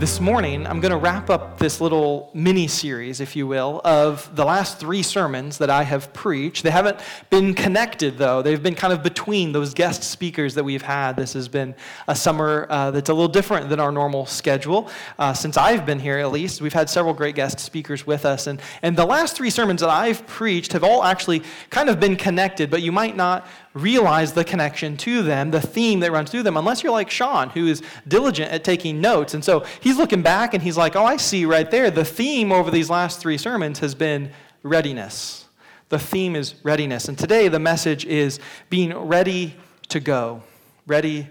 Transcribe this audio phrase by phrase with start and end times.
[0.00, 4.34] This morning, I'm going to wrap up this little mini series, if you will, of
[4.34, 6.62] the last three sermons that I have preached.
[6.62, 8.40] They haven't been connected, though.
[8.40, 11.16] They've been kind of between those guest speakers that we've had.
[11.16, 11.74] This has been
[12.08, 14.88] a summer uh, that's a little different than our normal schedule.
[15.18, 18.46] Uh, since I've been here, at least, we've had several great guest speakers with us.
[18.46, 22.16] And, and the last three sermons that I've preached have all actually kind of been
[22.16, 26.42] connected, but you might not realize the connection to them, the theme that runs through
[26.42, 29.34] them, unless you're like Sean, who is diligent at taking notes.
[29.34, 31.90] And so he's looking back and he's like, oh, I see right there.
[31.90, 34.30] The theme over these last three sermons has been
[34.62, 35.46] readiness.
[35.88, 37.08] The theme is readiness.
[37.08, 39.56] And today the message is being ready
[39.88, 40.42] to go.
[40.86, 41.28] Ready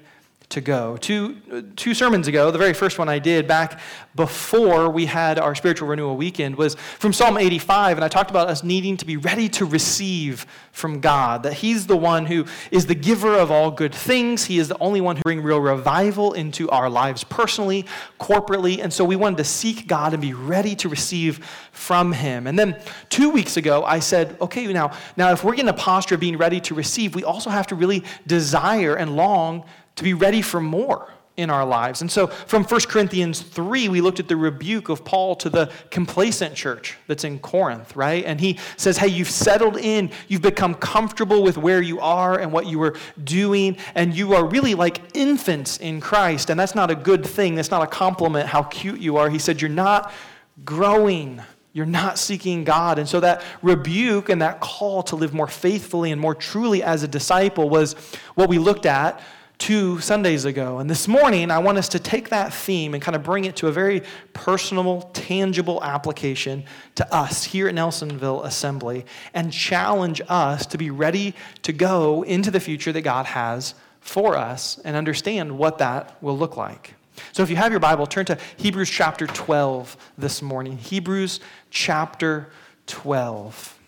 [0.49, 0.97] to go.
[0.97, 1.35] Two,
[1.75, 3.79] two sermons ago, the very first one I did back
[4.15, 8.47] before we had our spiritual renewal weekend was from Psalm 85, and I talked about
[8.47, 12.87] us needing to be ready to receive from God, that He's the one who is
[12.87, 14.45] the giver of all good things.
[14.45, 17.85] He is the only one who brings real revival into our lives personally,
[18.19, 22.47] corporately, and so we wanted to seek God and be ready to receive from Him.
[22.47, 22.75] And then
[23.09, 26.37] two weeks ago, I said, okay, now, now if we're in a posture of being
[26.37, 29.63] ready to receive, we also have to really desire and long
[29.99, 32.01] to be ready for more in our lives.
[32.01, 35.71] And so from 1 Corinthians 3, we looked at the rebuke of Paul to the
[35.89, 38.25] complacent church that's in Corinth, right?
[38.25, 42.51] And he says, Hey, you've settled in, you've become comfortable with where you are and
[42.51, 46.49] what you are doing, and you are really like infants in Christ.
[46.49, 47.55] And that's not a good thing.
[47.55, 49.29] That's not a compliment how cute you are.
[49.29, 50.11] He said, You're not
[50.65, 51.41] growing.
[51.71, 52.99] You're not seeking God.
[52.99, 57.03] And so that rebuke and that call to live more faithfully and more truly as
[57.03, 57.93] a disciple was
[58.35, 59.21] what we looked at
[59.59, 60.79] two Sundays ago.
[60.79, 63.57] And this morning, I want us to take that theme and kind of bring it
[63.57, 64.01] to a very
[64.33, 66.63] personal, tangible application
[66.95, 72.49] to us here at Nelsonville Assembly and challenge us to be ready to go into
[72.49, 76.95] the future that God has for us and understand what that will look like.
[77.33, 80.77] So if you have your Bible, turn to Hebrews chapter 12 this morning.
[80.77, 82.49] Hebrews chapter
[82.87, 83.78] 12.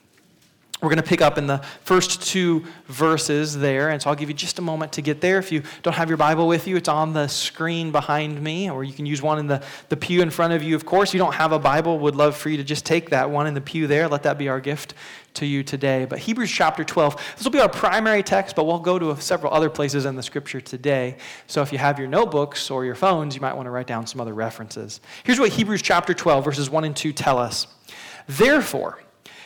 [0.82, 4.30] We're going to pick up in the first two verses there, and so I'll give
[4.30, 5.38] you just a moment to get there.
[5.38, 8.84] If you don't have your Bible with you, it's on the screen behind me, or
[8.84, 10.76] you can use one in the, the pew in front of you.
[10.76, 13.12] Of course, if you don't have a Bible, would love for you to just take
[13.12, 14.08] that one in the pew there.
[14.08, 14.96] Let that be our gift
[15.36, 16.06] to you today.
[16.06, 19.54] But Hebrews chapter 12, this will be our primary text, but we'll go to several
[19.54, 21.18] other places in the scripture today.
[21.46, 24.08] So if you have your notebooks or your phones, you might want to write down
[24.08, 25.00] some other references.
[25.24, 27.68] Here's what Hebrews chapter 12, verses 1 and 2 tell us.
[28.28, 29.00] Therefore,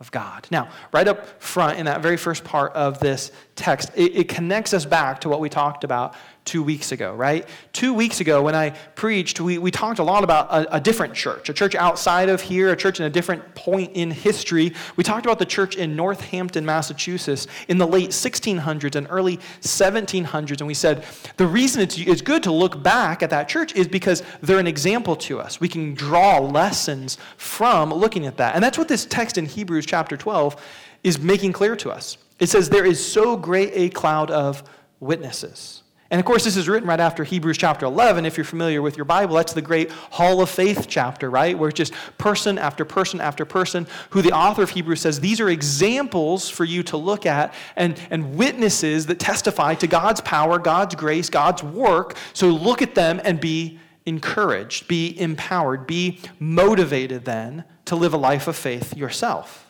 [0.00, 0.46] of God.
[0.50, 4.72] Now, right up front in that very first part of this text, it, it, connects
[4.72, 6.14] us back to what we talked about
[6.44, 7.46] two weeks ago, right?
[7.72, 11.14] Two weeks ago, when I preached, we, we talked a lot about a, a, different
[11.14, 14.72] church, a church outside of here, a church in a different point in history.
[14.96, 20.58] We talked about the church in Northampton, Massachusetts in the late 1600s and early 1700s.
[20.58, 21.04] And we said
[21.36, 24.66] the reason it's, it's good to look back at that church is because they're an
[24.66, 25.60] example to us.
[25.60, 28.54] We can draw lessons from looking at that.
[28.54, 30.56] And that's what this text in Hebrews chapter 12
[31.04, 32.18] is making clear to us.
[32.38, 34.64] It says, There is so great a cloud of
[34.98, 35.79] witnesses.
[36.10, 38.26] And of course, this is written right after Hebrews chapter 11.
[38.26, 41.56] If you're familiar with your Bible, that's the great Hall of Faith chapter, right?
[41.56, 45.40] Where it's just person after person after person, who the author of Hebrews says these
[45.40, 50.58] are examples for you to look at and, and witnesses that testify to God's power,
[50.58, 52.16] God's grace, God's work.
[52.32, 58.18] So look at them and be encouraged, be empowered, be motivated then to live a
[58.18, 59.69] life of faith yourself.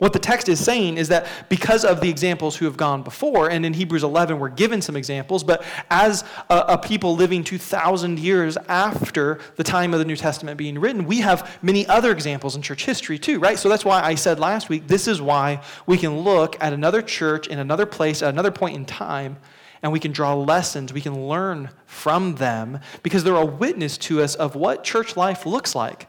[0.00, 3.50] What the text is saying is that because of the examples who have gone before,
[3.50, 8.18] and in Hebrews 11 we're given some examples, but as a, a, people living 2,000
[8.18, 12.56] years after the time of the New Testament being written, we have many other examples
[12.56, 13.58] in church history too, right?
[13.58, 17.02] So that's why I said last week this is why we can look at another
[17.02, 19.36] church in another place at another point in time
[19.82, 24.22] and we can draw lessons, we can learn from them because they're a witness to
[24.22, 26.08] us of what church life looks like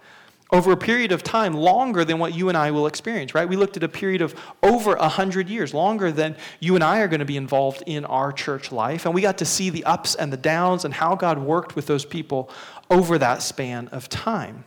[0.51, 3.47] over a period of time longer than what you and I will experience, right?
[3.47, 7.07] We looked at a period of over 100 years, longer than you and I are
[7.07, 9.05] going to be involved in our church life.
[9.05, 11.87] And we got to see the ups and the downs and how God worked with
[11.87, 12.49] those people
[12.89, 14.65] over that span of time.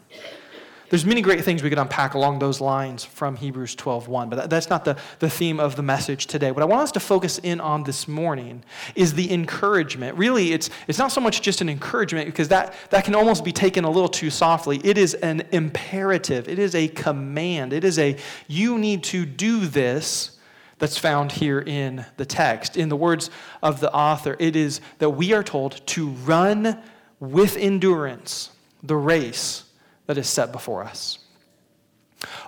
[0.94, 4.70] There's many great things we could unpack along those lines from Hebrews 12:1, but that's
[4.70, 6.52] not the, the theme of the message today.
[6.52, 8.62] What I want us to focus in on this morning
[8.94, 10.17] is the encouragement.
[10.17, 13.50] Really, it's, it's not so much just an encouragement, because that, that can almost be
[13.50, 14.81] taken a little too softly.
[14.85, 19.67] It is an imperative, it is a command, it is a you need to do
[19.67, 20.38] this
[20.79, 22.76] that's found here in the text.
[22.76, 23.31] In the words
[23.64, 26.81] of the author, it is that we are told to run
[27.19, 28.50] with endurance
[28.85, 29.64] the race
[30.06, 31.19] that is set before us.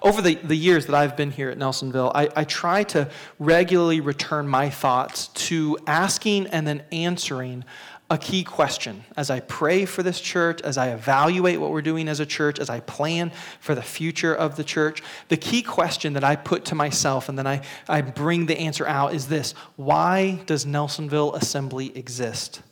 [0.03, 4.01] Over the, the years that I've been here at Nelsonville, I, I try to regularly
[4.01, 7.65] return my thoughts to asking and then answering
[8.09, 12.09] a key question as I pray for this church, as I evaluate what we're doing
[12.09, 15.03] as a church, as I plan for the future of the church.
[15.29, 18.87] The key question that I put to myself and then I, I bring the answer
[18.87, 22.63] out is this Why does Nelsonville Assembly exist?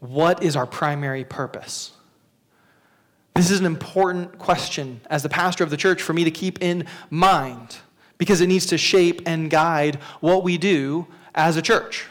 [0.00, 1.95] What is our primary purpose?
[3.36, 6.62] This is an important question as the pastor of the church for me to keep
[6.62, 7.76] in mind
[8.16, 12.06] because it needs to shape and guide what we do as a church.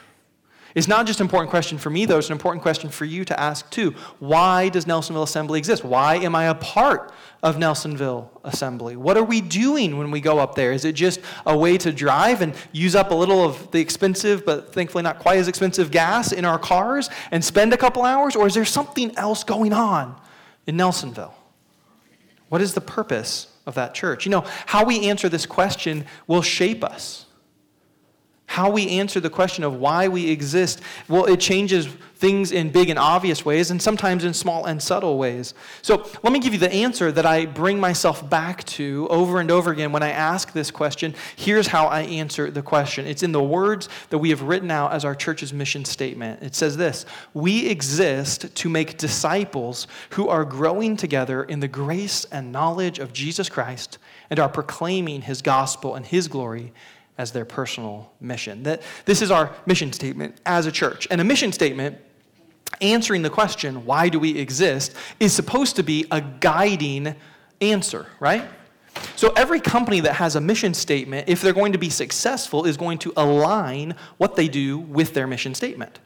[0.76, 3.26] It's not just an important question for me, though, it's an important question for you
[3.26, 3.96] to ask too.
[4.20, 5.84] Why does Nelsonville Assembly exist?
[5.84, 7.12] Why am I a part
[7.42, 8.96] of Nelsonville Assembly?
[8.96, 10.74] What are we doing when we go up there?
[10.74, 14.46] Is it just a way to drive and use up a little of the expensive,
[14.46, 18.36] but thankfully not quite as expensive gas in our cars and spend a couple hours?
[18.36, 20.22] Or is there something else going on?
[20.68, 21.34] In Nelsonville?
[22.50, 24.26] What is the purpose of that church?
[24.26, 27.25] You know, how we answer this question will shape us.
[28.48, 32.90] How we answer the question of why we exist, well, it changes things in big
[32.90, 35.54] and obvious ways and sometimes in small and subtle ways.
[35.82, 39.52] So let me give you the answer that I bring myself back to over and
[39.52, 41.14] over again when I ask this question.
[41.36, 44.94] Here's how I answer the question it's in the words that we have written out
[44.94, 46.42] as our church's mission statement.
[46.42, 52.26] It says this We exist to make disciples who are growing together in the grace
[52.32, 53.98] and knowledge of Jesus Christ
[54.30, 56.74] and are proclaiming his gospel and his glory
[57.18, 58.64] as their personal mission.
[58.64, 61.08] That this is our mission statement as a church.
[61.10, 61.98] And a mission statement
[62.82, 67.16] answering the question, why do we exist, is supposed to be a guiding
[67.62, 68.44] answer, right?
[69.16, 72.78] So every company that has a mission statement, if they're going to be successful, is
[72.78, 76.00] going to align what they do with their mission statement.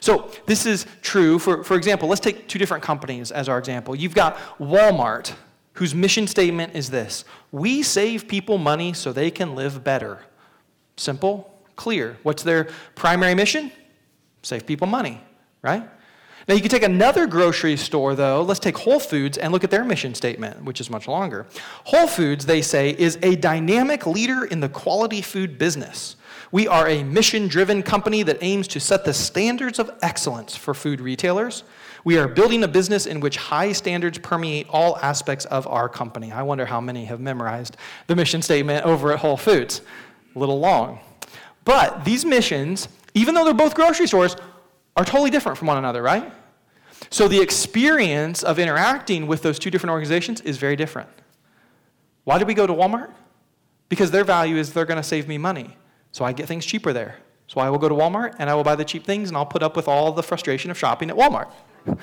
[0.00, 3.96] So this is true for, for example, let's take two different companies as our example.
[3.96, 5.34] You've got Walmart,
[5.74, 10.20] whose mission statement is this We save people money so they can live better.
[10.98, 12.18] Simple, clear.
[12.24, 13.70] What's their primary mission?
[14.42, 15.20] Save people money,
[15.62, 15.88] right?
[16.48, 18.42] Now, you can take another grocery store, though.
[18.42, 21.46] Let's take Whole Foods and look at their mission statement, which is much longer.
[21.84, 26.16] Whole Foods, they say, is a dynamic leader in the quality food business.
[26.50, 30.72] We are a mission driven company that aims to set the standards of excellence for
[30.72, 31.64] food retailers.
[32.04, 36.32] We are building a business in which high standards permeate all aspects of our company.
[36.32, 39.82] I wonder how many have memorized the mission statement over at Whole Foods
[40.38, 41.00] little long.
[41.64, 44.36] But these missions, even though they're both grocery stores,
[44.96, 46.32] are totally different from one another, right?
[47.10, 51.08] So the experience of interacting with those two different organizations is very different.
[52.24, 53.10] Why did we go to Walmart?
[53.88, 55.76] Because their value is they're going to save me money.
[56.12, 57.16] So I get things cheaper there.
[57.46, 59.46] So I will go to Walmart and I will buy the cheap things and I'll
[59.46, 61.50] put up with all the frustration of shopping at Walmart.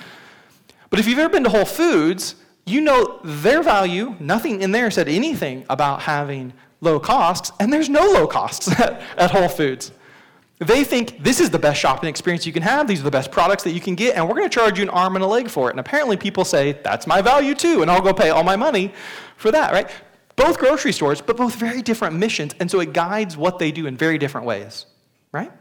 [0.91, 2.35] But if you've ever been to Whole Foods,
[2.65, 6.53] you know their value, nothing in there said anything about having
[6.85, 9.91] low costs, and there's no low costs at, at Whole Foods.
[10.59, 12.87] They think this is the best shopping experience you can have.
[12.87, 14.83] These are the best products that you can get, and we're going to charge you
[14.83, 15.71] an arm and a leg for it.
[15.71, 18.93] And apparently, people say, that's my value too, and I'll go pay all my money
[19.35, 19.89] for that, right?
[20.37, 23.85] Both grocery stores, but both very different missions, and so it guides what they do
[23.85, 24.85] in very different ways,
[25.33, 25.51] right?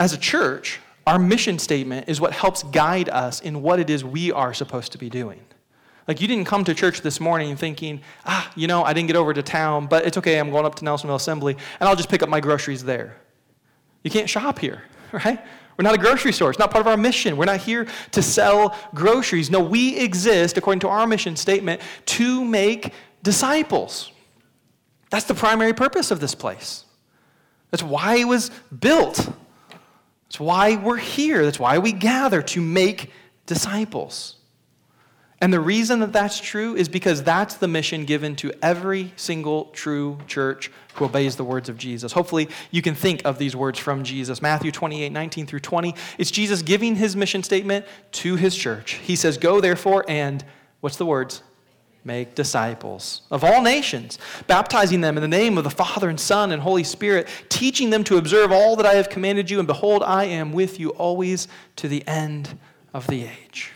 [0.00, 4.04] As a church, our mission statement is what helps guide us in what it is
[4.04, 5.40] we are supposed to be doing.
[6.08, 9.16] Like you didn't come to church this morning thinking, ah, you know, I didn't get
[9.16, 12.08] over to town, but it's okay, I'm going up to Nelsonville Assembly, and I'll just
[12.08, 13.16] pick up my groceries there.
[14.02, 14.82] You can't shop here,
[15.12, 15.38] right?
[15.76, 16.50] We're not a grocery store.
[16.50, 17.36] It's not part of our mission.
[17.36, 19.50] We're not here to sell groceries.
[19.50, 22.92] No, we exist, according to our mission statement, to make
[23.22, 24.12] disciples.
[25.10, 26.84] That's the primary purpose of this place.
[27.70, 29.16] That's why it was built.
[30.26, 31.44] That's why we're here.
[31.44, 33.10] That's why we gather to make
[33.46, 34.36] disciples.
[35.42, 39.64] And the reason that that's true is because that's the mission given to every single
[39.72, 42.12] true church who obeys the words of Jesus.
[42.12, 44.40] Hopefully, you can think of these words from Jesus.
[44.40, 45.96] Matthew 28 19 through 20.
[46.16, 48.92] It's Jesus giving his mission statement to his church.
[49.02, 50.44] He says, Go therefore and,
[50.78, 51.42] what's the words?
[52.04, 56.52] Make disciples of all nations, baptizing them in the name of the Father and Son
[56.52, 59.58] and Holy Spirit, teaching them to observe all that I have commanded you.
[59.58, 62.56] And behold, I am with you always to the end
[62.94, 63.71] of the age.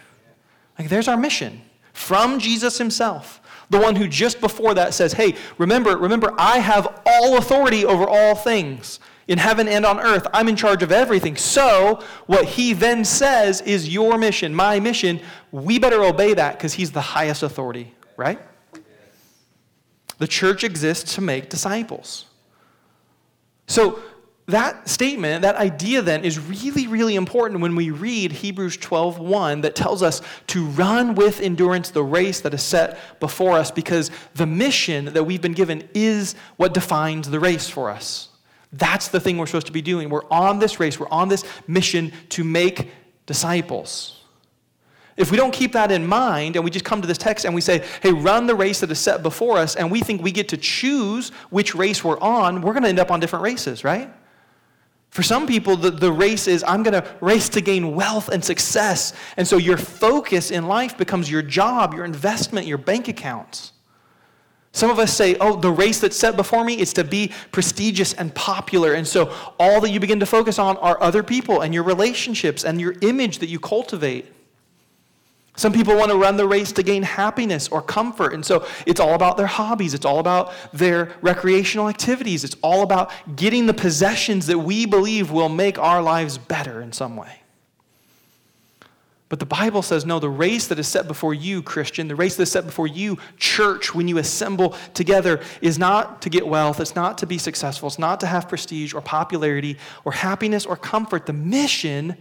[0.79, 3.41] Like, there's our mission from Jesus himself.
[3.71, 8.07] The one who just before that says, Hey, remember, remember, I have all authority over
[8.07, 10.27] all things in heaven and on earth.
[10.33, 11.37] I'm in charge of everything.
[11.37, 15.21] So, what he then says is your mission, my mission.
[15.51, 18.41] We better obey that because he's the highest authority, right?
[20.19, 22.27] The church exists to make disciples.
[23.67, 24.01] So,
[24.49, 29.63] that statement, that idea then is really, really important when we read Hebrews 12 1
[29.63, 34.11] that tells us to run with endurance the race that is set before us because
[34.35, 38.29] the mission that we've been given is what defines the race for us.
[38.73, 40.11] That's the thing we're supposed to be doing.
[40.11, 42.91] We're on this race, we're on this mission to make
[43.27, 44.23] disciples.
[45.17, 47.55] If we don't keep that in mind and we just come to this text and
[47.55, 50.31] we say, hey, run the race that is set before us, and we think we
[50.31, 53.83] get to choose which race we're on, we're going to end up on different races,
[53.83, 54.11] right?
[55.17, 58.45] For some people, the, the race is I'm going to race to gain wealth and
[58.45, 59.15] success.
[59.39, 63.73] And so your focus in life becomes your job, your investment, your bank accounts.
[64.73, 68.13] Some of us say, oh, the race that's set before me is to be prestigious
[68.13, 68.93] and popular.
[68.93, 72.63] And so all that you begin to focus on are other people and your relationships
[72.63, 74.27] and your image that you cultivate.
[75.57, 78.35] Some people want to run the race to gain happiness or comfort.
[78.35, 79.95] And so it's all about their hobbies.
[79.95, 82.45] It's all about their recreational activities.
[82.45, 86.93] It's all about getting the possessions that we believe will make our lives better in
[86.93, 87.41] some way.
[89.29, 92.37] But the Bible says, no, the race that is set before you, Christian, the race
[92.37, 96.79] that is set before you, church, when you assemble together, is not to get wealth,
[96.79, 100.77] it's not to be successful, it's not to have prestige or popularity or happiness or
[100.77, 101.27] comfort.
[101.27, 102.17] The mission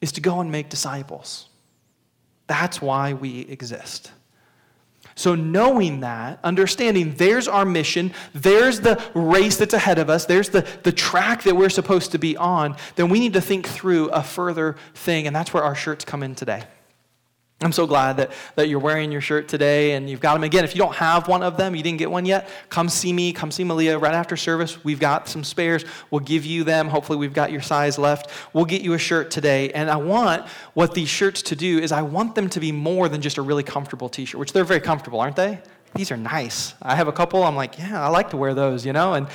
[0.00, 1.48] is to go and make disciples.
[2.52, 4.12] That's why we exist.
[5.14, 10.50] So, knowing that, understanding there's our mission, there's the race that's ahead of us, there's
[10.50, 14.10] the, the track that we're supposed to be on, then we need to think through
[14.10, 16.64] a further thing, and that's where our shirts come in today.
[17.62, 20.44] I'm so glad that, that you're wearing your shirt today and you've got them.
[20.44, 23.12] Again, if you don't have one of them, you didn't get one yet, come see
[23.12, 24.84] me, come see Malia right after service.
[24.84, 25.84] We've got some spares.
[26.10, 26.88] We'll give you them.
[26.88, 28.30] Hopefully, we've got your size left.
[28.52, 29.70] We'll get you a shirt today.
[29.72, 33.08] And I want what these shirts to do is I want them to be more
[33.08, 35.60] than just a really comfortable t shirt, which they're very comfortable, aren't they?
[35.94, 36.74] These are nice.
[36.80, 37.42] I have a couple.
[37.42, 39.14] I'm like, yeah, I like to wear those, you know?
[39.14, 39.26] And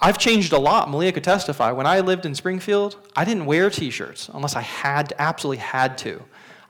[0.00, 0.90] I've changed a lot.
[0.90, 1.70] Malia could testify.
[1.72, 5.96] When I lived in Springfield, I didn't wear t shirts unless I had, absolutely had
[5.98, 6.22] to.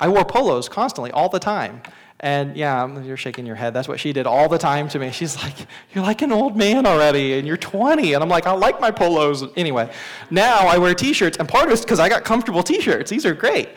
[0.05, 1.81] I wore polos constantly, all the time.
[2.21, 3.73] And yeah, you're shaking your head.
[3.73, 5.11] That's what she did all the time to me.
[5.19, 5.55] She's like,
[5.95, 8.13] You're like an old man already, and you're 20.
[8.13, 9.45] And I'm like, I like my polos.
[9.57, 9.91] Anyway,
[10.31, 13.11] now I wear t shirts, and part of it's because I got comfortable t shirts.
[13.11, 13.71] These are great.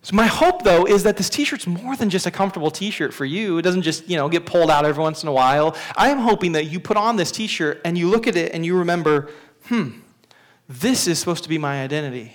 [0.00, 3.24] So my hope, though, is that this T-shirt's more than just a comfortable T-shirt for
[3.24, 3.58] you.
[3.58, 5.76] It doesn't just, you know, get pulled out every once in a while.
[5.96, 8.66] I am hoping that you put on this T-shirt and you look at it and
[8.66, 9.30] you remember,
[9.66, 9.90] hmm,
[10.68, 12.32] this is supposed to be my identity.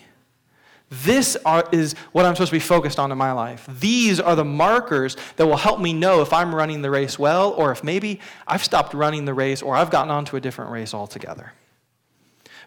[0.89, 3.67] This are, is what I'm supposed to be focused on in my life.
[3.79, 7.51] These are the markers that will help me know if I'm running the race well
[7.51, 10.93] or if maybe I've stopped running the race or I've gotten onto a different race
[10.93, 11.51] altogether.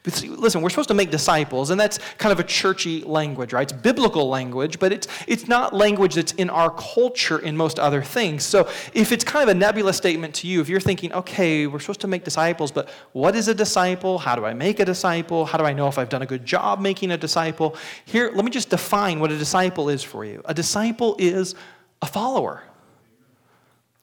[0.02, 3.70] But listen, we're supposed to make disciples, and that's kind of a churchy language, right?
[3.70, 8.02] It's biblical language, but it's, it's not language that's in our culture in most other
[8.02, 8.42] things.
[8.42, 11.80] So if it's kind of a nebulous statement to you, if you're thinking, okay, we're
[11.80, 14.18] supposed to make disciples, but what is a disciple?
[14.18, 15.44] How do I make a disciple?
[15.44, 17.76] How do I know if I've done a good job making a disciple?
[18.06, 20.40] Here, let me just define what a disciple is for you.
[20.46, 21.54] A disciple is
[22.00, 22.62] a follower,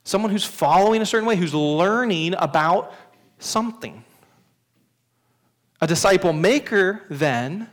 [0.04, 2.94] someone who's following a certain way, who's learning about
[3.40, 4.04] something.
[5.80, 7.70] A disciple maker, then,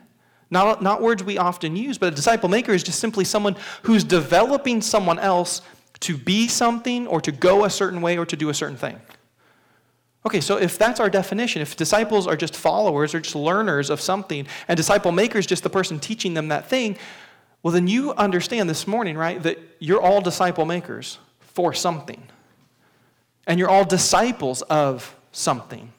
[0.51, 4.05] not, not words we often use, but a disciple maker is just simply someone who's
[4.05, 5.63] developing someone else
[6.01, 9.01] to be something or to go a certain way or to do a certain thing.
[10.27, 14.01] Okay, so if that's our definition, if disciples are just followers or just learners of
[14.01, 16.97] something, and disciple maker is just the person teaching them that thing,
[17.63, 22.23] well, then you understand this morning, right, that you're all disciple makers for something.
[23.47, 25.93] And you're all disciples of something.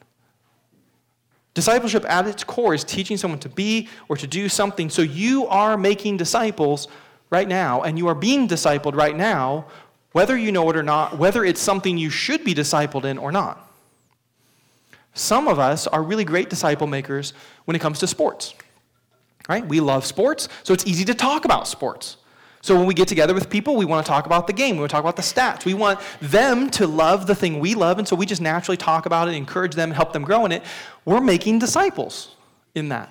[1.56, 4.90] Discipleship at its core is teaching someone to be or to do something.
[4.90, 6.86] So you are making disciples
[7.30, 9.64] right now, and you are being discipled right now,
[10.12, 13.32] whether you know it or not, whether it's something you should be discipled in or
[13.32, 13.72] not.
[15.14, 17.32] Some of us are really great disciple makers
[17.64, 18.52] when it comes to sports.
[19.48, 19.66] Right?
[19.66, 22.18] We love sports, so it's easy to talk about sports.
[22.66, 24.74] So when we get together with people, we want to talk about the game.
[24.74, 25.64] We want to talk about the stats.
[25.64, 29.06] We want them to love the thing we love, and so we just naturally talk
[29.06, 30.64] about it, encourage them, help them grow in it.
[31.04, 32.34] We're making disciples
[32.74, 33.08] in that.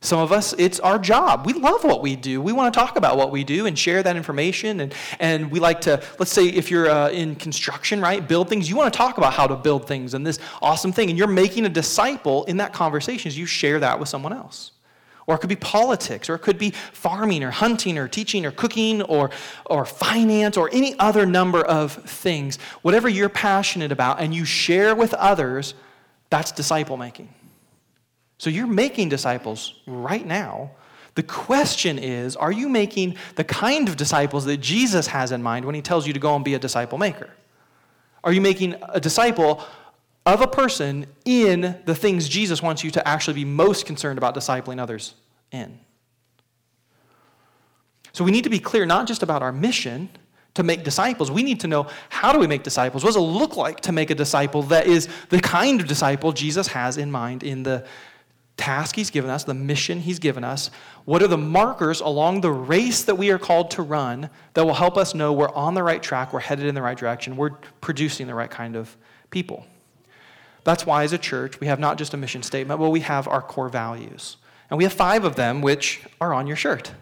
[0.00, 1.44] Some of us, it's our job.
[1.44, 2.40] We love what we do.
[2.40, 4.80] We want to talk about what we do and share that information.
[4.80, 8.70] And, and we like to, let's say, if you're uh, in construction, right, build things,
[8.70, 11.10] you want to talk about how to build things and this awesome thing.
[11.10, 14.70] And you're making a disciple in that conversation as you share that with someone else.
[15.28, 18.50] Or it could be politics, or it could be farming, or hunting, or teaching, or
[18.50, 19.30] cooking, or,
[19.66, 22.56] or finance, or any other number of things.
[22.80, 25.74] Whatever you're passionate about and you share with others,
[26.30, 27.28] that's disciple making.
[28.38, 30.70] So you're making disciples right now.
[31.14, 35.66] The question is are you making the kind of disciples that Jesus has in mind
[35.66, 37.28] when he tells you to go and be a disciple maker?
[38.24, 39.62] Are you making a disciple
[40.34, 44.34] of a person in the things Jesus wants you to actually be most concerned about
[44.34, 45.14] discipling others
[45.52, 45.78] in?
[48.12, 50.08] So we need to be clear not just about our mission
[50.54, 51.30] to make disciples.
[51.30, 53.04] We need to know how do we make disciples?
[53.04, 56.32] What does it look like to make a disciple that is the kind of disciple
[56.32, 57.86] Jesus has in mind in the
[58.56, 60.72] task he's given us, the mission he's given us?
[61.04, 64.74] What are the markers along the race that we are called to run that will
[64.74, 67.52] help us know we're on the right track, we're headed in the right direction, we're
[67.80, 68.96] producing the right kind of
[69.30, 69.64] people?
[70.68, 73.26] That's why, as a church, we have not just a mission statement, but we have
[73.26, 74.36] our core values.
[74.68, 76.92] And we have five of them, which are on your shirt.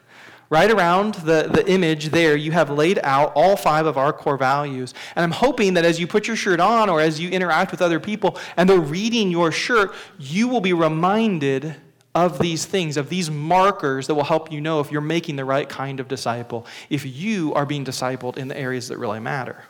[0.51, 4.37] Right around the, the image there, you have laid out all five of our core
[4.37, 4.95] values.
[5.17, 7.83] And I'm hoping that as you put your shirt on or as you interact with
[7.83, 11.75] other people and they're reading your shirt, you will be reminded
[12.15, 15.45] of these things, of these markers that will help you know if you're making the
[15.45, 19.65] right kind of disciple, if you are being discipled in the areas that really matter.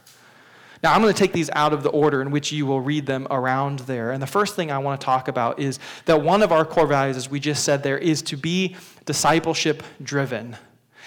[0.82, 3.06] Now, I'm going to take these out of the order in which you will read
[3.06, 4.12] them around there.
[4.12, 6.86] And the first thing I want to talk about is that one of our core
[6.86, 10.56] values, as we just said there, is to be discipleship driven.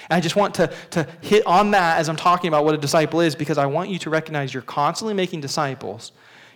[0.10, 2.78] And I just want to, to hit on that as I'm talking about what a
[2.78, 6.12] disciple is because I want you to recognize you're constantly making disciples.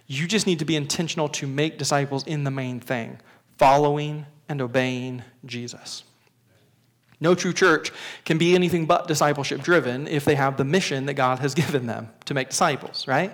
[0.08, 3.20] You just need to be intentional to make disciples in the main thing
[3.58, 6.04] following and obeying Jesus.
[7.20, 7.92] No true church
[8.26, 11.88] can be anything but discipleship driven if they have the mission that God has given
[11.88, 13.34] them to make disciples, right?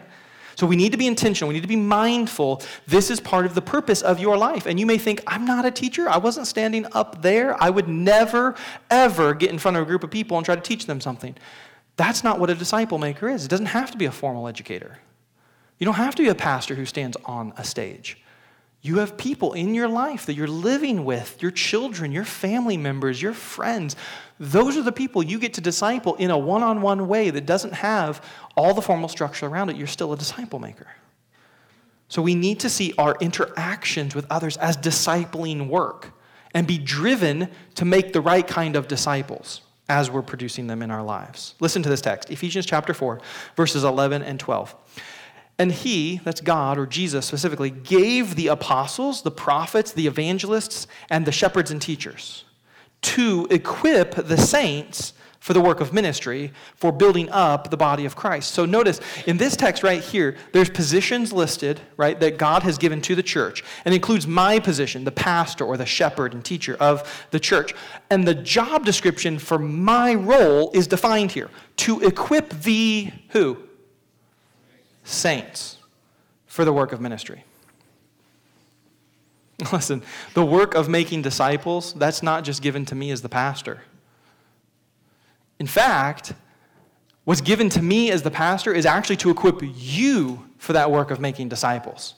[0.59, 1.47] So we need to be intentional.
[1.47, 2.61] We need to be mindful.
[2.85, 4.65] This is part of the purpose of your life.
[4.65, 6.09] And you may think, I'm not a teacher.
[6.09, 7.55] I wasn't standing up there.
[7.63, 8.55] I would never,
[8.91, 11.33] ever get in front of a group of people and try to teach them something.
[11.95, 13.45] That's not what a disciple maker is.
[13.45, 14.99] It doesn't have to be a formal educator.
[15.77, 18.17] You don't have to be a pastor who stands on a stage.
[18.81, 23.21] You have people in your life that you're living with, your children, your family members,
[23.21, 23.97] your friends.
[24.39, 27.45] Those are the people you get to disciple in a one on one way that
[27.45, 28.23] doesn't have
[28.55, 29.75] all the formal structure around it.
[29.75, 30.87] You're still a disciple maker.
[32.07, 36.11] So we need to see our interactions with others as discipling work
[36.53, 40.89] and be driven to make the right kind of disciples as we're producing them in
[40.89, 41.55] our lives.
[41.59, 43.19] Listen to this text Ephesians chapter 4,
[43.55, 44.75] verses 11 and 12.
[45.59, 51.25] And he, that's God or Jesus specifically, gave the apostles, the prophets, the evangelists, and
[51.25, 52.45] the shepherds and teachers
[53.01, 58.15] to equip the saints for the work of ministry, for building up the body of
[58.15, 58.51] Christ.
[58.51, 63.01] So notice in this text right here, there's positions listed, right, that God has given
[63.03, 67.25] to the church, and includes my position, the pastor or the shepherd and teacher of
[67.31, 67.73] the church.
[68.09, 73.68] And the job description for my role is defined here to equip the who?
[75.09, 75.77] Saints
[76.45, 77.43] for the work of ministry.
[79.73, 80.01] Listen,
[80.33, 83.81] the work of making disciples, that's not just given to me as the pastor.
[85.59, 86.33] In fact,
[87.25, 91.11] what's given to me as the pastor is actually to equip you for that work
[91.11, 92.15] of making disciples.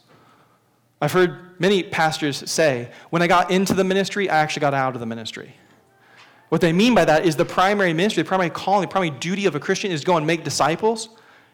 [1.01, 4.93] I've heard many pastors say, when I got into the ministry, I actually got out
[4.93, 5.55] of the ministry.
[6.49, 9.45] What they mean by that is the primary ministry, the primary calling, the primary duty
[9.47, 11.09] of a Christian is to go and make disciples.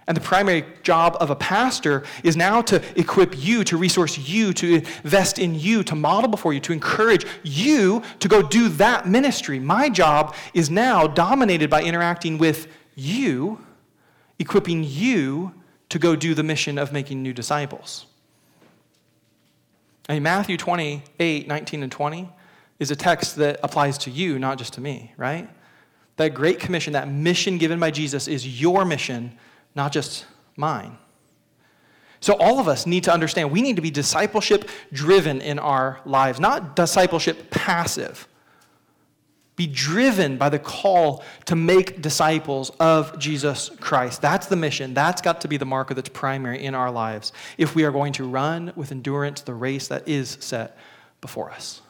[0.08, 4.54] And the primary job of a pastor is now to equip you, to resource you,
[4.54, 9.06] to invest in you, to model before you, to encourage you to go do that
[9.06, 9.60] ministry.
[9.60, 13.60] My job is now dominated by interacting with you,
[14.40, 15.54] equipping you
[15.90, 18.06] to go do the mission of making new disciples.
[20.08, 22.30] I mean, Matthew 28 19 and 20
[22.80, 25.50] is a text that applies to you, not just to me, right?
[26.16, 29.38] That great commission, that mission given by Jesus is your mission
[29.78, 30.26] not just
[30.58, 30.98] mine.
[32.20, 36.02] So, all of us need to understand we need to be discipleship driven in our
[36.04, 38.28] lives, not discipleship passive.
[39.56, 44.22] Be driven by the call to make disciples of Jesus Christ.
[44.22, 44.94] That's the mission.
[44.94, 48.14] That's got to be the marker that's primary in our lives if we are going
[48.14, 50.78] to run with endurance the race that is set
[51.22, 51.82] before us.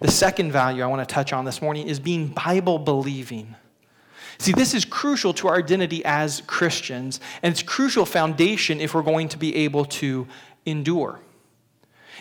[0.00, 3.54] The second value I want to touch on this morning is being Bible believing.
[4.38, 9.02] See, this is crucial to our identity as Christians, and it's crucial foundation if we're
[9.02, 10.26] going to be able to
[10.64, 11.20] endure.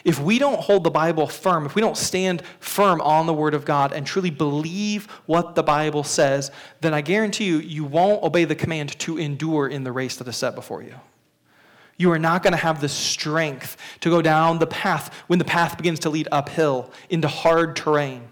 [0.04, 3.54] If we don't hold the Bible firm, if we don't stand firm on the Word
[3.54, 6.51] of God and truly believe what the Bible says,
[6.82, 10.28] then I guarantee you, you won't obey the command to endure in the race that
[10.28, 10.93] is set before you.
[11.97, 15.45] You are not going to have the strength to go down the path when the
[15.45, 18.28] path begins to lead uphill into hard terrain.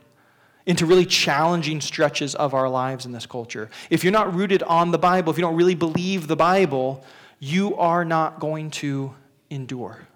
[0.65, 3.69] Into really challenging stretches of our lives in this culture.
[3.89, 7.03] If you're not rooted on the Bible, if you don't really believe the Bible,
[7.39, 9.13] you are not going to
[9.49, 10.07] endure.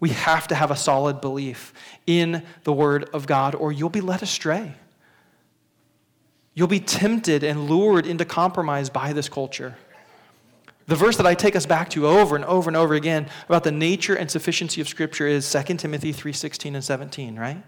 [0.00, 1.72] We have to have a solid belief
[2.06, 4.74] in the Word of God, or you'll be led astray.
[6.54, 9.76] You'll be tempted and lured into compromise by this culture.
[10.86, 13.64] The verse that I take us back to over and over and over again about
[13.64, 17.62] the nature and sufficiency of Scripture is 2 Timothy 3:16 and 17, right?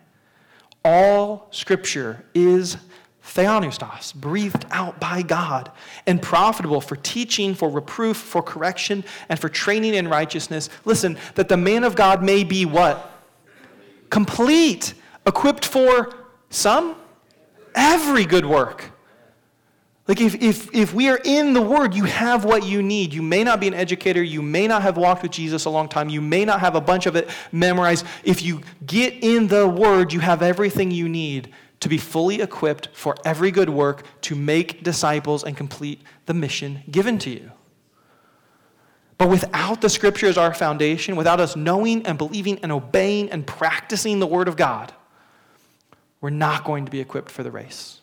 [0.85, 2.77] All Scripture is
[3.23, 5.71] theopneustos, breathed out by God,
[6.07, 10.69] and profitable for teaching, for reproof, for correction, and for training in righteousness.
[10.85, 13.11] Listen, that the man of God may be what?
[14.09, 14.95] Complete,
[15.27, 16.15] equipped for
[16.49, 16.97] some,
[17.75, 18.91] every good work.
[20.11, 23.15] Like, if, if, if we are in the Word, you have what you need.
[23.15, 24.21] You may not be an educator.
[24.21, 26.09] You may not have walked with Jesus a long time.
[26.09, 28.05] You may not have a bunch of it memorized.
[28.25, 32.89] If you get in the Word, you have everything you need to be fully equipped
[32.93, 37.53] for every good work to make disciples and complete the mission given to you.
[39.17, 43.47] But without the Scripture as our foundation, without us knowing and believing and obeying and
[43.47, 44.93] practicing the Word of God,
[46.21, 48.01] we're not going to be equipped for the race.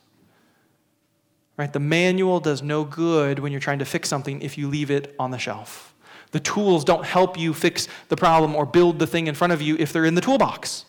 [1.58, 1.74] Right?
[1.74, 5.16] The manual does no good when you're trying to fix something if you leave it
[5.18, 5.94] on the shelf.
[6.32, 9.62] The tools don't help you fix the problem or build the thing in front of
[9.62, 10.86] you if they're in the toolbox.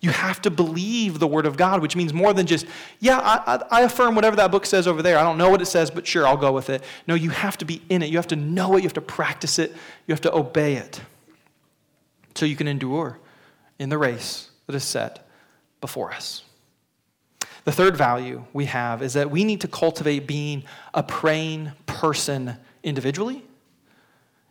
[0.00, 2.66] You have to believe the Word of God, which means more than just,
[2.98, 5.16] yeah, I, I, I, affirm whatever that book says over there.
[5.16, 6.82] I don't know what it says, but sure, I'll go with it.
[7.06, 8.10] No, you have to be in it.
[8.10, 8.78] You have to know it.
[8.78, 9.70] You have to practice it.
[9.70, 11.00] You have to obey it
[12.34, 13.20] so you can endure
[13.78, 15.28] in the race that is set
[15.80, 16.42] before us.
[17.64, 22.56] The third value we have is that we need to cultivate being a praying person
[22.82, 23.44] individually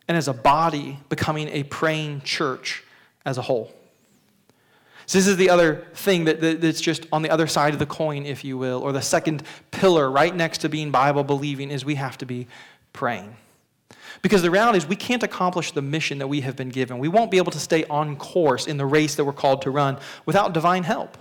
[0.08, 2.84] and as a body becoming a praying church
[3.24, 3.72] as a whole.
[5.06, 7.78] So, this is the other thing that, that, that's just on the other side of
[7.78, 11.70] the coin, if you will, or the second pillar right next to being Bible believing
[11.70, 12.46] is we have to be
[12.92, 13.36] praying.
[14.22, 16.98] Because the reality is, we can't accomplish the mission that we have been given.
[16.98, 19.70] We won't be able to stay on course in the race that we're called to
[19.70, 21.18] run without divine help.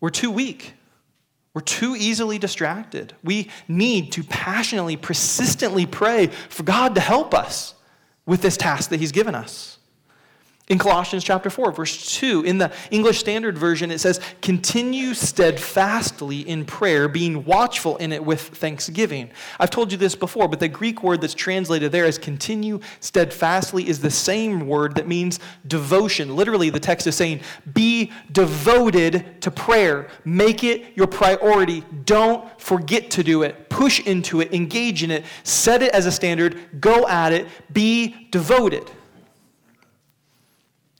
[0.00, 0.74] We're too weak.
[1.54, 3.14] We're too easily distracted.
[3.24, 7.74] We need to passionately, persistently pray for God to help us
[8.26, 9.77] with this task that He's given us.
[10.68, 16.40] In Colossians chapter 4, verse 2, in the English Standard Version, it says, Continue steadfastly
[16.40, 19.30] in prayer, being watchful in it with thanksgiving.
[19.58, 23.88] I've told you this before, but the Greek word that's translated there as continue steadfastly
[23.88, 26.36] is the same word that means devotion.
[26.36, 27.40] Literally, the text is saying,
[27.72, 30.08] Be devoted to prayer.
[30.26, 31.82] Make it your priority.
[32.04, 33.70] Don't forget to do it.
[33.70, 34.52] Push into it.
[34.52, 35.24] Engage in it.
[35.44, 36.78] Set it as a standard.
[36.78, 37.46] Go at it.
[37.72, 38.90] Be devoted.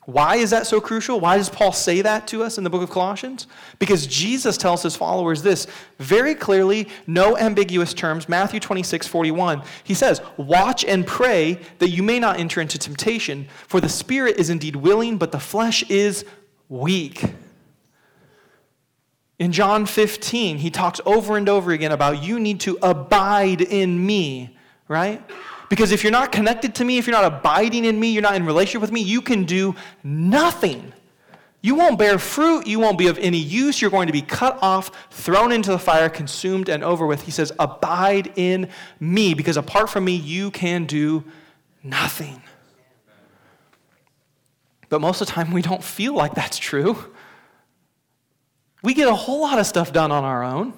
[0.08, 1.20] Why is that so crucial?
[1.20, 3.46] Why does Paul say that to us in the book of Colossians?
[3.78, 5.66] Because Jesus tells his followers this
[5.98, 8.26] very clearly, no ambiguous terms.
[8.26, 9.62] Matthew 26, 41.
[9.84, 14.38] He says, Watch and pray that you may not enter into temptation, for the spirit
[14.38, 16.24] is indeed willing, but the flesh is
[16.70, 17.22] weak.
[19.38, 24.06] In John 15, he talks over and over again about you need to abide in
[24.06, 24.56] me,
[24.88, 25.22] right?
[25.68, 28.37] Because if you're not connected to me, if you're not abiding in me, you're not
[28.37, 30.92] in relationship with me, you can do nothing.
[31.61, 32.66] You won't bear fruit.
[32.66, 33.81] You won't be of any use.
[33.83, 37.22] You're going to be cut off, thrown into the fire, consumed, and over with.
[37.22, 38.68] He says, Abide in
[39.00, 41.24] me, because apart from me, you can do
[41.83, 42.40] nothing.
[44.88, 46.96] But most of the time, we don't feel like that's true.
[48.83, 50.72] We get a whole lot of stuff done on our own.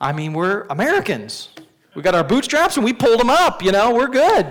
[0.00, 1.48] I mean, we're Americans.
[1.94, 4.50] We got our bootstraps and we pulled them up, you know, we're good.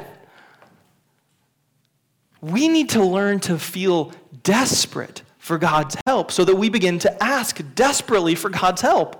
[2.41, 4.12] We need to learn to feel
[4.43, 9.19] desperate for God's help so that we begin to ask desperately for God's help.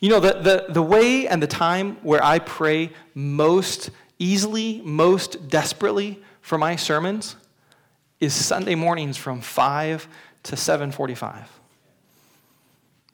[0.00, 5.48] You know, the, the, the way and the time where I pray most easily, most
[5.48, 7.36] desperately for my sermons
[8.18, 10.08] is Sunday mornings from 5
[10.44, 11.59] to 745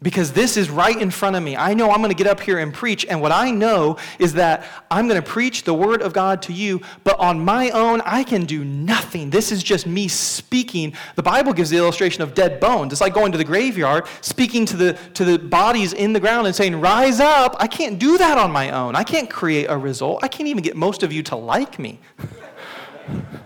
[0.02, 1.56] because this is right in front of me.
[1.56, 4.34] I know I'm going to get up here and preach, and what I know is
[4.34, 8.02] that I'm going to preach the Word of God to you, but on my own,
[8.02, 9.30] I can do nothing.
[9.30, 10.92] This is just me speaking.
[11.14, 12.92] The Bible gives the illustration of dead bones.
[12.92, 16.46] It's like going to the graveyard, speaking to the, to the bodies in the ground
[16.46, 17.56] and saying, Rise up.
[17.58, 18.94] I can't do that on my own.
[18.94, 20.22] I can't create a result.
[20.22, 22.00] I can't even get most of you to like me.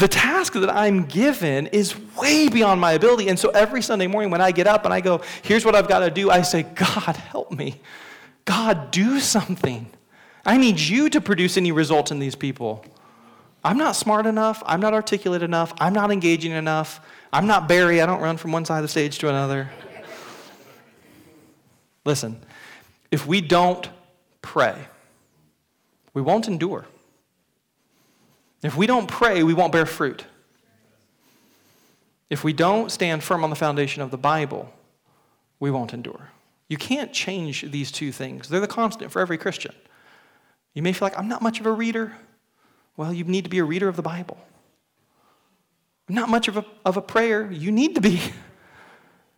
[0.00, 3.28] the task that I'm given is way beyond my ability.
[3.28, 5.88] And so every Sunday morning when I get up and I go, here's what I've
[5.88, 7.80] got to do, I say, God, help me.
[8.46, 9.90] God, do something.
[10.44, 12.82] I need you to produce any results in these people.
[13.62, 14.62] I'm not smart enough.
[14.64, 15.74] I'm not articulate enough.
[15.78, 17.00] I'm not engaging enough.
[17.30, 18.00] I'm not Barry.
[18.00, 19.70] I don't run from one side of the stage to another.
[22.06, 22.40] Listen,
[23.10, 23.86] if we don't
[24.40, 24.76] pray,
[26.14, 26.86] we won't endure.
[28.62, 30.24] If we don't pray, we won't bear fruit.
[32.28, 34.72] If we don't stand firm on the foundation of the Bible,
[35.58, 36.30] we won't endure.
[36.68, 39.74] You can't change these two things, they're the constant for every Christian.
[40.74, 42.12] You may feel like, I'm not much of a reader.
[42.96, 44.38] Well, you need to be a reader of the Bible.
[46.08, 47.50] not much of a, of a prayer.
[47.50, 48.20] You need to be.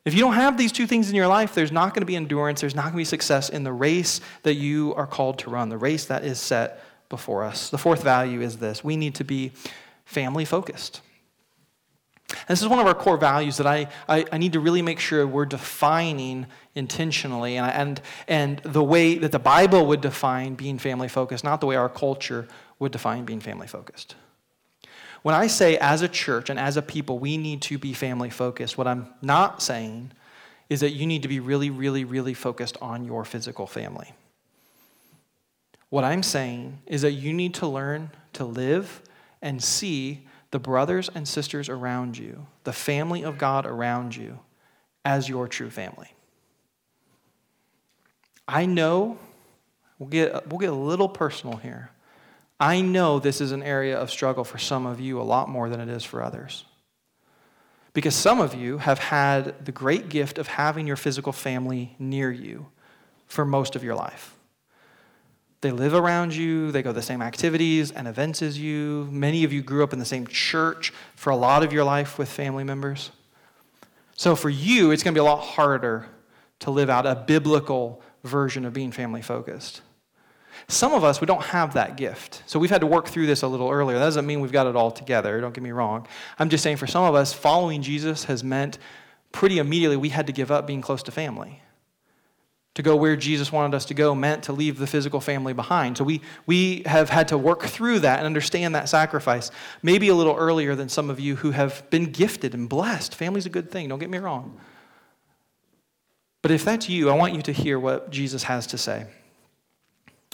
[0.05, 2.17] If you don't have these two things in your life, there's not going to be
[2.17, 5.51] endurance, there's not going to be success in the race that you are called to
[5.51, 7.69] run, the race that is set before us.
[7.69, 9.53] The fourth value is this we need to be
[10.07, 11.03] family focused.
[12.49, 14.99] This is one of our core values that I, I, I, need to really make
[14.99, 20.79] sure we're defining intentionally and, and, and the way that the Bible would define being
[20.79, 22.49] family focused, not the way our culture
[22.79, 24.15] would define being family focused.
[25.21, 28.31] When I say as a church and as a people, we need to be family
[28.31, 30.13] focused, what I'm not saying
[30.71, 34.15] is that you need to be really, really, really focused on your physical family.
[35.93, 39.03] What I'm saying is that you need to learn to live
[39.43, 44.39] and see the brothers and sisters around you, the family of God around you,
[45.05, 46.15] as your true family.
[48.49, 49.19] I know,
[49.99, 51.91] we'll get, we'll get a little personal here.
[52.59, 55.69] I know this is an area of struggle for some of you a lot more
[55.69, 56.65] than it is for others.
[57.93, 62.33] Because some of you have had the great gift of having your physical family near
[62.33, 62.69] you
[63.27, 64.39] for most of your life.
[65.63, 69.09] They live around you, they go to the same activities and events as you.
[69.11, 72.19] Many of you grew up in the same church for a lot of your life
[72.19, 73.13] with family members.
[74.17, 76.07] So for you, it's going to be a lot harder
[76.61, 79.83] to live out a biblical version of being family focused.
[80.67, 82.43] Some of us, we don't have that gift.
[82.47, 83.99] So we've had to work through this a little earlier.
[83.99, 85.41] That doesn't mean we've got it all together.
[85.41, 86.09] Don't get me wrong.
[86.41, 88.79] I'm just saying for some of us, following Jesus has meant
[89.31, 91.63] pretty immediately we had to give up being close to family.
[92.75, 95.99] To go where Jesus wanted us to go meant to leave the physical family behind.
[95.99, 99.51] So we, we have had to work through that and understand that sacrifice,
[99.83, 103.15] maybe a little earlier than some of you who have been gifted and blessed.
[103.15, 104.59] Family's a good thing, don't get me wrong.
[106.41, 109.07] But if that's you, I want you to hear what Jesus has to say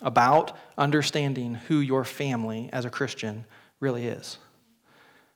[0.00, 3.44] about understanding who your family as a Christian
[3.80, 4.38] really is.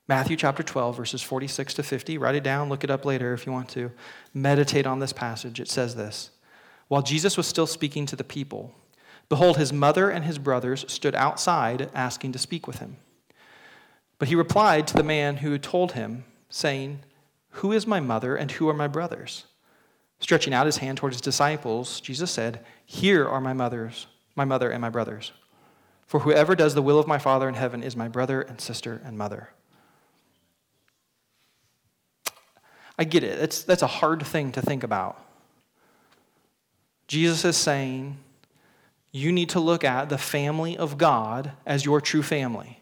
[0.09, 2.19] Matthew chapter 12, verses 46 to 50.
[2.19, 3.91] Write it down, look it up later if you want to.
[4.35, 5.61] Meditate on this passage.
[5.61, 6.31] It says this
[6.93, 8.75] While Jesus was still speaking to the people,
[9.31, 12.99] behold, his mother and his brothers stood outside asking to speak with him.
[14.19, 16.99] But he replied to the man who had told him, saying,
[17.53, 19.47] Who is my mother and who are my brothers?
[20.21, 24.71] Stretching out his hand toward his disciples, Jesus said, Here are my mothers my mother,
[24.71, 25.33] and my brothers.
[26.07, 29.01] For whoever does the will of my Father in heaven is my brother and sister
[29.03, 29.49] and mother.
[32.99, 33.39] I get it.
[33.39, 35.32] It's, that's a hard thing to think about.
[37.09, 38.19] Jesus is saying
[39.13, 42.81] you need to look at the family of God as your true family,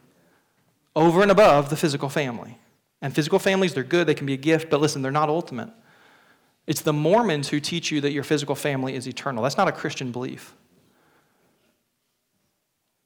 [0.95, 2.59] over and above the physical family.
[3.03, 5.71] And physical families, they're good, they can be a gift, but listen, they're not ultimate.
[6.67, 9.43] It's the Mormons who teach you that your physical family is eternal.
[9.43, 10.55] That's not a Christian belief.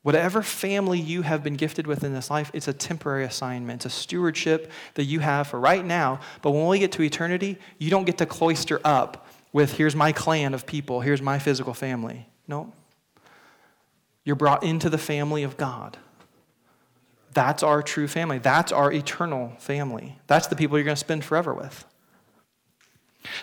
[0.02, 3.86] Whatever family you have been gifted with in this life, it's a temporary assignment.
[3.86, 6.20] It's a stewardship that you have for right now.
[6.42, 9.23] But when we get to eternity, you don't get to cloister up
[9.54, 12.26] with here's my clan of people, here's my physical family.
[12.48, 12.72] No.
[14.24, 15.96] You're brought into the family of God.
[17.32, 18.38] That's our true family.
[18.38, 20.18] That's our eternal family.
[20.26, 21.84] That's the people you're going to spend forever with.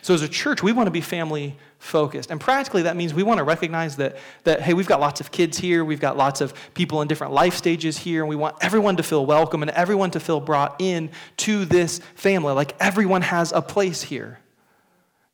[0.02, 2.30] So, as a church, we want to be family focused.
[2.30, 5.32] And practically, that means we want to recognize that, that, hey, we've got lots of
[5.32, 8.58] kids here, we've got lots of people in different life stages here, and we want
[8.62, 12.54] everyone to feel welcome and everyone to feel brought in to this family.
[12.54, 14.41] Like everyone has a place here.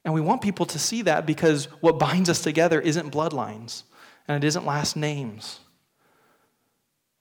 [0.08, 3.84] And we want people to see that because what binds us together isn't bloodlines
[4.26, 5.60] and it isn't last names.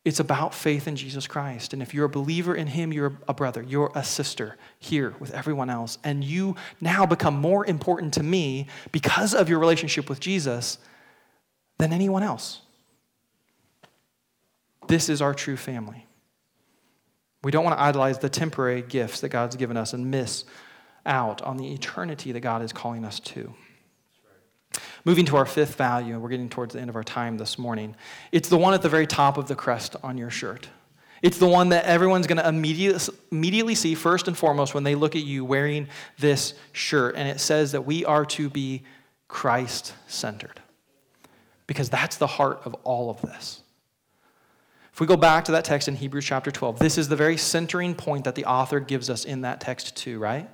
[0.04, 1.72] It's about faith in Jesus Christ.
[1.72, 5.34] And if you're a believer in Him, you're a brother, you're a sister here with
[5.34, 5.98] everyone else.
[6.04, 10.78] And you now become more important to me because of your relationship with Jesus
[11.78, 12.60] than anyone else.
[14.86, 16.06] This is our true family.
[17.42, 20.44] We don't want to idolize the temporary gifts that God's given us and miss
[21.06, 23.54] out on the eternity that God is calling us to.
[25.04, 27.58] Moving to our fifth value, and we're getting towards the end of our time this
[27.58, 27.94] morning.
[28.32, 30.68] It's the one at the very top of the crest on your shirt.
[31.22, 35.16] It's the one that everyone's going to immediately see first and foremost when they look
[35.16, 35.88] at you wearing
[36.18, 37.14] this shirt.
[37.16, 38.82] And it says that we are to be
[39.28, 40.60] Christ centered.
[41.66, 43.62] Because that's the heart of all of this.
[44.92, 47.36] If we go back to that text in Hebrews chapter 12, this is the very
[47.36, 50.48] centering point that the author gives us in that text, too, right?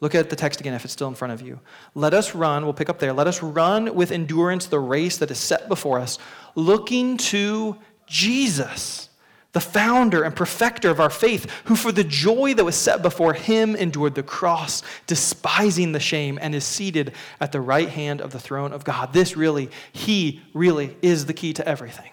[0.00, 1.58] Look at the text again if it's still in front of you.
[1.94, 3.12] Let us run, we'll pick up there.
[3.12, 6.18] Let us run with endurance the race that is set before us,
[6.54, 9.08] looking to Jesus,
[9.52, 13.32] the founder and perfecter of our faith, who for the joy that was set before
[13.32, 18.32] him endured the cross, despising the shame, and is seated at the right hand of
[18.32, 19.14] the throne of God.
[19.14, 22.10] This really, he really is the key to everything.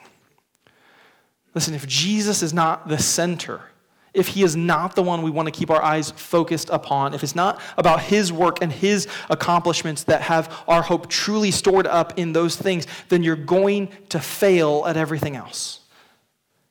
[1.53, 3.61] Listen, if Jesus is not the center,
[4.13, 7.23] if he is not the one we want to keep our eyes focused upon, if
[7.23, 12.17] it's not about his work and his accomplishments that have our hope truly stored up
[12.17, 15.79] in those things, then you're going to fail at everything else.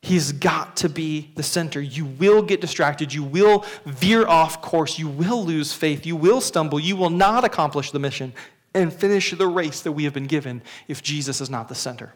[0.02, 1.80] He's got to be the center.
[1.80, 3.14] You will get distracted.
[3.14, 4.98] You will veer off course.
[4.98, 6.04] You will lose faith.
[6.04, 6.80] You will stumble.
[6.80, 8.32] You will not accomplish the mission
[8.74, 12.14] and finish the race that we have been given if Jesus is not the center.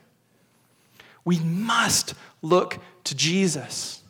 [1.25, 4.03] We must look to Jesus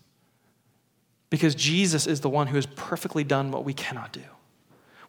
[1.31, 4.23] because Jesus is the one who has perfectly done what we cannot do.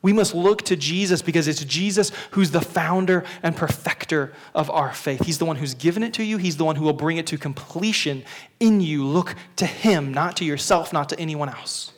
[0.02, 4.94] We must look to Jesus because it's Jesus who's the founder and perfecter of our
[4.94, 5.26] faith.
[5.26, 7.28] He's the one who's given it to you, He's the one who will bring it
[7.28, 8.24] to completion
[8.60, 9.04] in you.
[9.06, 11.94] Look to Him, not to yourself, not to anyone else.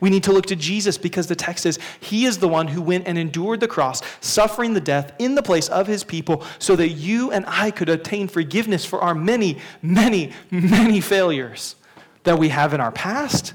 [0.00, 2.80] We need to look to Jesus because the text says He is the one who
[2.80, 6.76] went and endured the cross, suffering the death in the place of His people, so
[6.76, 11.76] that you and I could obtain forgiveness for our many, many, many failures
[12.24, 13.54] that we have in our past,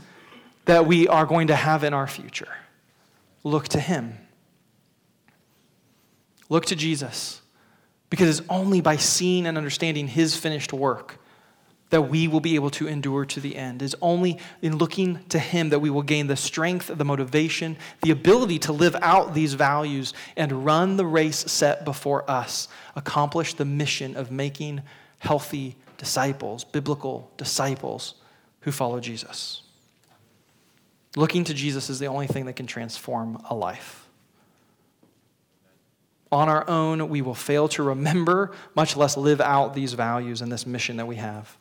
[0.65, 2.53] that we are going to have in our future.
[3.43, 4.17] Look to Him.
[6.49, 7.41] Look to Jesus
[8.09, 11.19] because it's only by seeing and understanding His finished work
[11.91, 13.81] that we will be able to endure to the end.
[13.81, 18.11] It's only in looking to Him that we will gain the strength, the motivation, the
[18.11, 23.65] ability to live out these values and run the race set before us, accomplish the
[23.65, 24.81] mission of making
[25.19, 28.15] healthy disciples, biblical disciples
[28.61, 29.61] who follow Jesus.
[31.15, 34.07] Looking to Jesus is the only thing that can transform a life.
[36.31, 40.51] On our own, we will fail to remember, much less live out these values and
[40.51, 41.57] this mission that we have.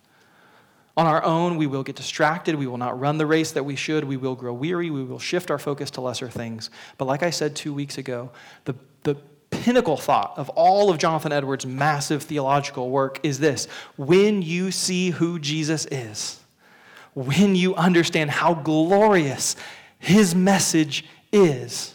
[0.97, 2.55] On our own, we will get distracted.
[2.55, 4.05] We will not run the race that we should.
[4.05, 4.91] We will grow weary.
[4.91, 6.71] We will shift our focus to lesser things.
[6.99, 8.31] But like I said two weeks ago,
[8.65, 9.17] the, the
[9.51, 15.11] pinnacle thought of all of Jonathan Edwards' massive theological work is this when you see
[15.11, 16.41] who Jesus is,
[17.15, 19.57] when you understand how glorious
[19.99, 21.95] his message is,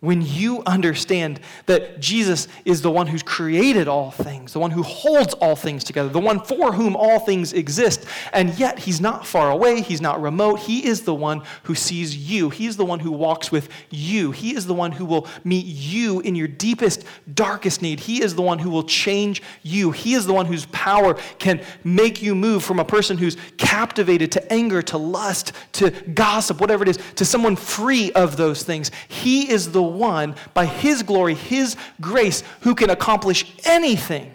[0.00, 4.82] when you understand that Jesus is the one who's created all things, the one who
[4.82, 8.04] holds all things together, the one for whom all things exist,
[8.34, 12.14] and yet he's not far away, he's not remote, he is the one who sees
[12.14, 15.26] you, he is the one who walks with you, he is the one who will
[15.44, 17.04] meet you in your deepest,
[17.34, 20.66] darkest need, he is the one who will change you, he is the one whose
[20.66, 25.90] power can make you move from a person who's captivated to anger, to lust, to
[25.90, 28.90] gossip, whatever it is, to someone free of those things.
[29.08, 34.34] He is the one, by His glory, His grace, who can accomplish anything.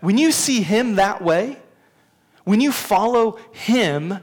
[0.00, 1.58] When you see Him that way,
[2.44, 4.18] when you follow Him,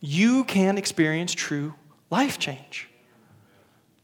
[0.00, 1.74] you can experience true
[2.10, 2.88] life change.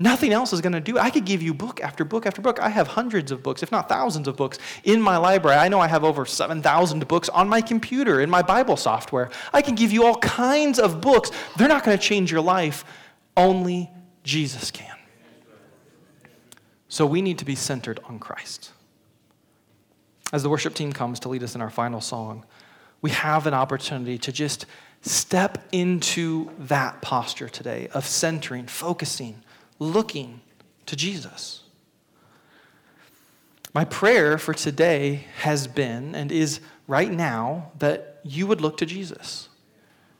[0.00, 0.96] Nothing else is going to do.
[0.96, 2.60] I could give you book after book after book.
[2.60, 5.58] I have hundreds of books, if not thousands of books, in my library.
[5.58, 9.30] I know I have over 7,000 books on my computer, in my Bible software.
[9.52, 11.32] I can give you all kinds of books.
[11.56, 12.84] They're not going to change your life.
[13.36, 13.90] Only
[14.22, 14.97] Jesus can.
[16.88, 18.72] So we need to be centered on Christ.
[20.32, 22.44] As the worship team comes to lead us in our final song,
[23.00, 24.66] we have an opportunity to just
[25.02, 29.42] step into that posture today of centering, focusing,
[29.78, 30.40] looking
[30.86, 31.62] to Jesus.
[33.74, 38.86] My prayer for today has been and is right now that you would look to
[38.86, 39.48] Jesus.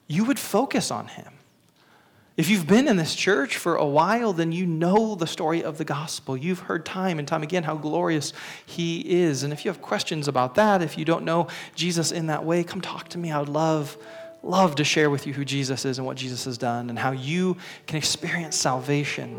[0.06, 1.37] You would focus on him.
[2.38, 5.76] If you've been in this church for a while, then you know the story of
[5.76, 6.36] the gospel.
[6.36, 8.32] You've heard time and time again how glorious
[8.64, 9.42] he is.
[9.42, 12.62] And if you have questions about that, if you don't know Jesus in that way,
[12.62, 13.32] come talk to me.
[13.32, 13.98] I would love,
[14.44, 17.10] love to share with you who Jesus is and what Jesus has done and how
[17.10, 17.56] you
[17.88, 19.36] can experience salvation.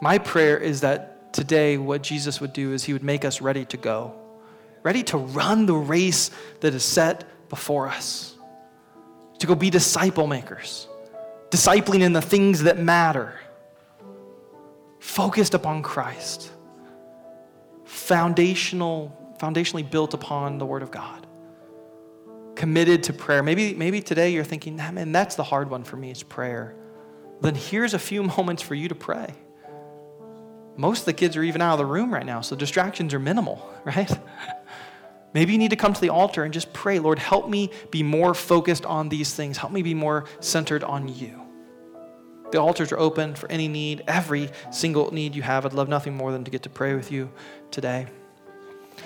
[0.00, 3.64] My prayer is that today what Jesus would do is he would make us ready
[3.66, 4.12] to go,
[4.82, 6.32] ready to run the race
[6.62, 8.34] that is set before us,
[9.38, 10.88] to go be disciple makers
[11.52, 13.38] discipling in the things that matter,
[14.98, 16.50] focused upon Christ,
[17.84, 21.26] foundational, foundationally built upon the Word of God,
[22.54, 23.42] committed to prayer.
[23.42, 26.74] Maybe, maybe today you're thinking, man, that's the hard one for me, is prayer.
[27.42, 29.34] Then here's a few moments for you to pray.
[30.74, 33.18] Most of the kids are even out of the room right now, so distractions are
[33.18, 34.10] minimal, right?
[35.34, 38.02] Maybe you need to come to the altar and just pray, Lord, help me be
[38.02, 39.58] more focused on these things.
[39.58, 41.41] Help me be more centered on you.
[42.52, 45.64] The altars are open for any need, every single need you have.
[45.64, 47.30] I'd love nothing more than to get to pray with you
[47.70, 48.06] today.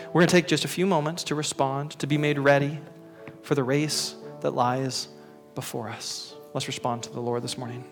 [0.08, 2.80] We're going to take just a few moments to respond, to be made ready
[3.42, 5.08] for the race that lies
[5.54, 6.34] before us.
[6.54, 7.84] Let's respond to the Lord this morning.